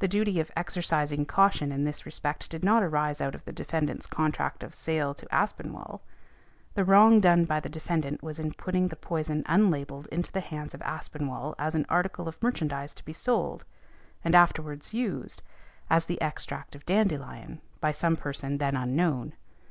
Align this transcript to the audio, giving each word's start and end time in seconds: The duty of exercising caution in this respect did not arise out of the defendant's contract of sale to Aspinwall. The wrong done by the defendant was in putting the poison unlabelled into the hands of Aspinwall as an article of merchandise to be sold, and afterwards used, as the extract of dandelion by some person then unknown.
The 0.00 0.06
duty 0.06 0.38
of 0.38 0.50
exercising 0.54 1.24
caution 1.24 1.72
in 1.72 1.84
this 1.84 2.04
respect 2.04 2.50
did 2.50 2.62
not 2.62 2.82
arise 2.82 3.22
out 3.22 3.34
of 3.34 3.42
the 3.46 3.54
defendant's 3.54 4.06
contract 4.06 4.62
of 4.62 4.74
sale 4.74 5.14
to 5.14 5.26
Aspinwall. 5.34 6.02
The 6.74 6.84
wrong 6.84 7.20
done 7.20 7.46
by 7.46 7.58
the 7.60 7.70
defendant 7.70 8.22
was 8.22 8.38
in 8.38 8.52
putting 8.52 8.88
the 8.88 8.96
poison 8.96 9.42
unlabelled 9.46 10.08
into 10.08 10.30
the 10.30 10.42
hands 10.42 10.74
of 10.74 10.82
Aspinwall 10.82 11.54
as 11.58 11.74
an 11.74 11.86
article 11.88 12.28
of 12.28 12.42
merchandise 12.42 12.92
to 12.92 13.04
be 13.06 13.14
sold, 13.14 13.64
and 14.22 14.34
afterwards 14.34 14.92
used, 14.92 15.40
as 15.88 16.04
the 16.04 16.20
extract 16.20 16.74
of 16.74 16.84
dandelion 16.84 17.62
by 17.80 17.92
some 17.92 18.16
person 18.18 18.58
then 18.58 18.76
unknown. 18.76 19.32